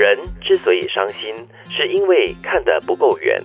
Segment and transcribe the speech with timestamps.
[0.00, 1.36] 人之所以伤心，
[1.68, 3.38] 是因为看得不够远。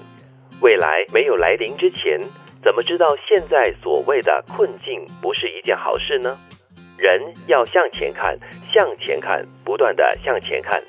[0.61, 2.17] 未来没有来临之前，
[2.63, 6.39] 怎么知道现在所谓的困境不是一件好事呢？
[6.97, 8.39] 人要向前看，
[8.73, 10.81] 向前看，不断的向前看。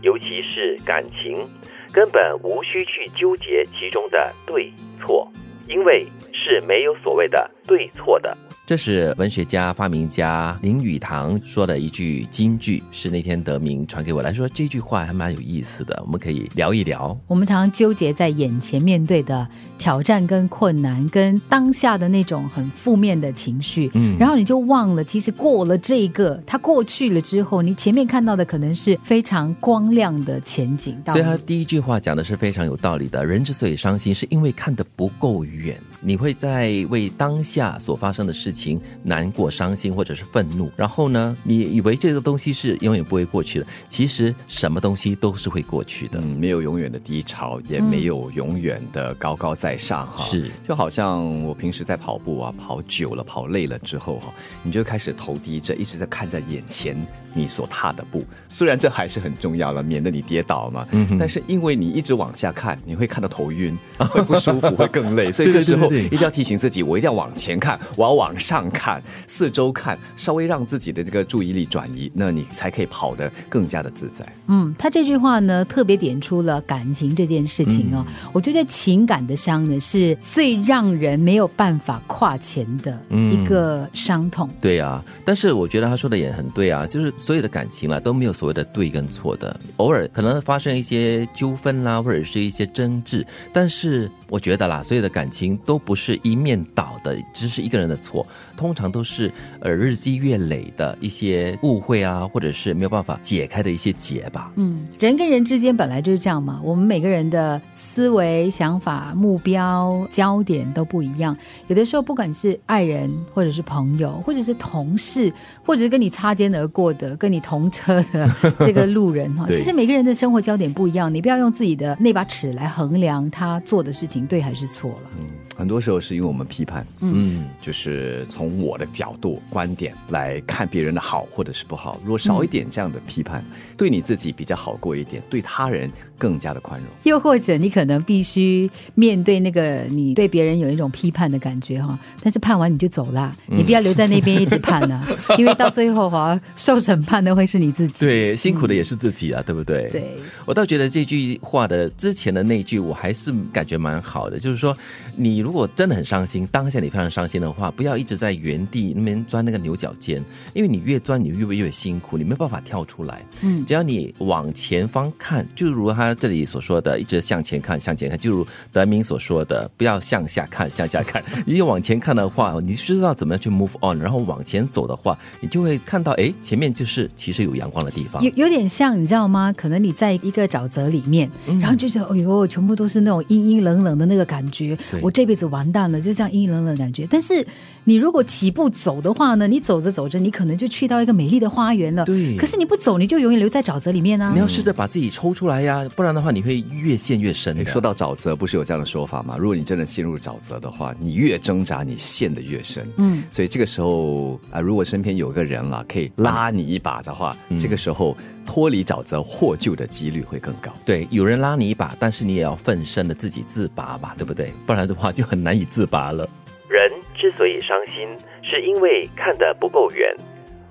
[0.00, 1.46] 尤其是感情，
[1.92, 5.30] 根本无需去纠结其中的对错，
[5.68, 8.34] 因为是没有所谓的对错的。
[8.70, 17.18] 这是文学家、发明家林语堂说的一句金句，是那天得名传给我来说，这句话还蛮有意思的，我们可以聊一聊。
[17.26, 19.44] 我们常常纠结在眼前面对的
[19.76, 30.96] 挑战跟困难，跟当下的那种很负面的情绪，嗯，然后你就忘了，其实过了这个，它过去了之后，你前面看到的可能是非常光亮的前景。
[31.06, 33.26] 所以他第一句话讲的是非常有道理的。
[33.26, 35.76] 人之所以伤心，是因为看得不够远。
[36.00, 46.18] 你会在为当下所发生的事情难过、伤心或者是愤怒，然后呢，你以为这个东西是永远不会过去的，其实什么东西都是会过去的。
[46.22, 50.06] 嗯，没有永远的低潮，也没有永远的高高在上。
[50.06, 56.96] 哈，是，就好像我平时在跑步啊，跑久了、跑累了之后哈，你就开始头低着，一直在看在眼前。
[57.32, 60.84] 你所踏的步，虽然这还是很重要了，免得你跌倒嘛。
[60.90, 65.30] 嗯，但是因为你一直往下看，你会看到头晕， 会不舒服，会更累。
[65.30, 74.26] 所以这时候一定要提醒自己，我一定要往前看，我要往上看，四周看，稍微让自己的这个注意力转移，那你才可以跑得更加的自在。
[74.46, 78.04] 嗯，他这句话呢，特别点出了感情这件事情哦。
[78.32, 84.48] 我觉得情感的伤呢，是最让人没有办法跨前的一个伤痛。
[84.60, 87.12] 对啊，但是我觉得他说的也很对啊，就是。
[87.20, 104.52] 所有的感情啦都没有所谓的对跟错的，偶尔可能发生一些纠纷啦，或者是一些争执，但是我觉得啦，所有的感情都不是一面倒的，只是一个人的错，通常都是呃日积月累的一些误会啊，或者是没有办法解开的一些结吧。
[104.56, 111.36] 嗯，人跟人之间本来就是这样嘛，我们每个人的思维、想法、目标、焦点都不一样，
[111.68, 115.32] 有的时候不管是爱人，或者是朋友，或者是同事，
[115.64, 117.10] 或者是跟你擦肩而过的。
[117.16, 118.26] 跟你同车的
[118.60, 125.10] 这个路人哈， 其实每个人的生活焦点不一样，你不要用自己的那把尺来衡量他做的事情对还是错了。
[125.18, 125.26] 嗯，
[125.60, 132.00] 很多时候是因为我们批判，嗯，就是从我的角度观点来看别人的好或者是不好。
[132.02, 133.44] 如果少一点这样的批判，
[133.76, 136.88] 对你自己比较好过一点，对他人更加的宽容。
[137.02, 145.04] 又或者你可能必须面对那个你对别人有一种批判的感觉哈，但是判完你就走啦，你不要留在那边一直 判呢，
[145.36, 146.98] 因为到最后哈受审。
[147.10, 149.88] 判的会是你自己，对，辛苦的也是自己啊，对不对？
[149.90, 154.76] 对，我倒觉得这句话的之前的那句，我还是感觉蛮好的，就是说，
[155.16, 160.22] 你如果真的很伤心，当下你非常伤心的话，不要一直在原地那边钻那个牛角尖，
[160.52, 163.24] 因为你越钻，你越越越辛苦，你没有办法跳出来。
[163.40, 171.24] 嗯，只要你往前方看，就如他这里所说的，一直向前看，向前看，就如德明所说的，不要向下看，向下看。
[171.46, 176.90] 你往前看的话，你知道怎么样去 move on，然后往前走的话，你就会看到，哎，前面就是。
[176.90, 179.52] 是，其实有阳光的地方，有有点像，你知道吗？
[179.56, 181.30] 可能你在一个沼泽里面，
[181.60, 187.06] 然后就觉得，哎呦，全部都是那种阴阴冷冷的那个感觉，我这辈子完蛋了，就这样阴阴冷冷的感觉。
[187.10, 187.46] 但是
[187.84, 192.04] 你如果起步走的话呢，你走着走着，你可能就去到一个美丽的花园了。
[192.04, 192.36] 对。
[192.36, 194.30] 可是你不走，你就永远留在沼泽里面啊！
[194.32, 197.56] 你要试着把自己抽出来呀，不然的话，你会越陷越深。
[197.56, 199.36] 你说到沼泽，不是有这样的说法吗？
[199.38, 202.86] 如果你真的陷入沼泽的话，你越挣扎，你陷得越深。
[202.96, 203.22] 嗯。
[203.30, 207.36] 所以这个时候啊，如果身边有个人了，可以拉你一把的话。
[207.60, 210.72] 这个时候脱离沼泽获救的几率会更高。
[210.84, 214.52] 对，有人拉你一把，但是你也要奋身的自己自拔吧，对不对？
[214.66, 216.28] 不然的话就很难以自拔了。
[216.68, 218.08] 人之所以伤心，
[218.42, 220.12] 是因为看得不够远。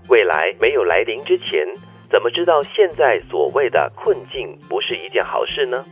[0.09, 1.65] 未来没有来临之前，
[2.11, 5.85] 怎么知道现在所谓的困境不是一件好事呢？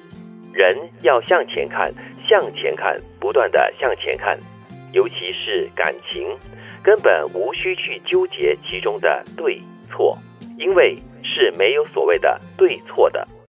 [0.52, 1.94] 人要向前看，
[2.28, 4.38] 向前看，不断的向前看。
[4.92, 6.28] 尤其是感情，
[6.84, 9.62] 根本无需去纠结其中的对。
[9.90, 10.18] 错，
[10.58, 13.26] 因为是没有所谓的对错的。